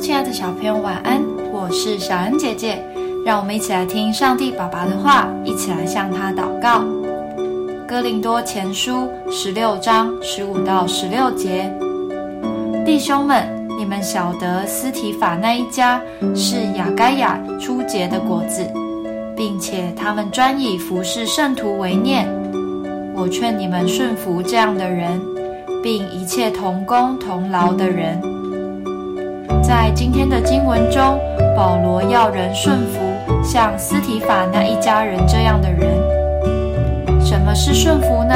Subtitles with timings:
[0.00, 1.20] 亲爱的小朋友，晚安！
[1.52, 2.78] 我是小恩姐姐，
[3.26, 6.84] 让我们一起来听上帝爸爸的话，一起来向他祷告。
[7.86, 11.68] 哥林多前书十六章十五到十六节，
[12.86, 13.44] 弟兄们，
[13.76, 16.00] 你们晓得斯提法那一家
[16.34, 18.64] 是雅该亚初结的果子，
[19.36, 22.26] 并且他们专以服侍圣徒为念。
[23.16, 25.20] 我劝你们顺服这样的人，
[25.82, 28.37] 并一切同工同劳的人。
[29.62, 31.18] 在今天的经文中，
[31.56, 32.98] 保罗要人顺服
[33.42, 35.88] 像斯提法那一家人这样的人。
[37.24, 38.34] 什么是顺服呢？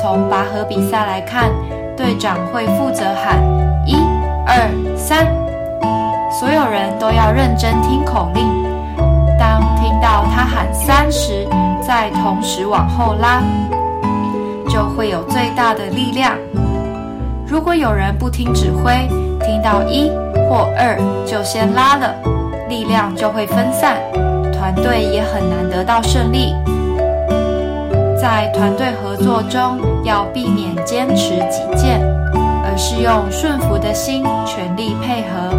[0.00, 1.50] 从拔河比赛来看，
[1.96, 3.38] 队长会负责喊
[3.86, 3.96] 一、
[4.46, 5.26] 二、三，
[6.30, 8.44] 所有人都要认真听口令。
[9.38, 11.46] 当听到他喊三时，
[11.80, 13.42] 再同时往后拉，
[14.68, 16.36] 就会有最大的力量。
[17.46, 19.08] 如果有人不听指挥，
[19.42, 20.10] 听到一
[20.48, 22.14] 或二就先拉了，
[22.68, 23.96] 力量就会分散，
[24.52, 26.54] 团队也很难得到胜利。
[28.20, 32.00] 在团队合作中，要避免坚持己见，
[32.64, 35.50] 而是用顺服的心全力配合。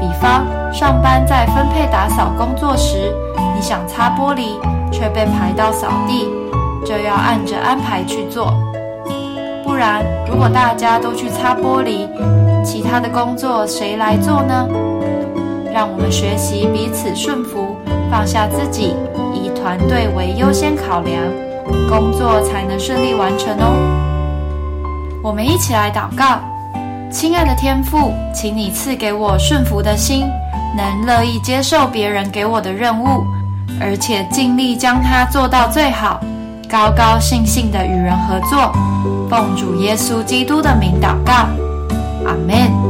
[0.00, 3.12] 比方，上班在分配打扫工作时，
[3.54, 4.60] 你想擦玻璃，
[4.92, 6.28] 却被排到扫地，
[6.84, 8.54] 就要按着安排去做。
[9.76, 12.08] 不然，如果大家都去擦玻璃，
[12.64, 14.66] 其他的工作谁来做呢？
[15.70, 17.76] 让我们学习彼此顺服，
[18.10, 18.94] 放下自己，
[19.34, 21.22] 以团队为优先考量。
[21.90, 23.76] 工作才能顺利完成哦。
[25.22, 26.40] 我们一起来祷告，
[27.10, 30.24] 亲爱的天父，请你赐给我顺服的心，
[30.74, 33.22] 能乐意接受别人给我的任务，
[33.78, 36.18] 而且尽力将它做到最好，
[36.68, 38.72] 高高兴兴的与人合作。
[39.28, 41.32] 奉主耶稣基督的名祷告，
[42.24, 42.85] 阿门。